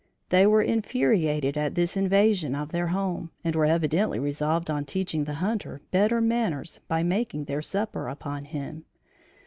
They 0.29 0.47
were 0.47 0.63
infuriated 0.63 1.55
at 1.59 1.75
this 1.75 1.95
invasion 1.95 2.55
of 2.55 2.71
their 2.71 2.87
home, 2.87 3.29
and 3.43 3.55
were 3.55 3.65
evidently 3.65 4.17
resolved 4.17 4.71
on 4.71 4.83
teaching 4.83 5.25
the 5.25 5.35
hunter 5.35 5.79
better 5.91 6.19
manners 6.19 6.79
by 6.87 7.03
making 7.03 7.43
their 7.43 7.61
supper 7.61 8.07
upon 8.07 8.45
him. 8.45 8.85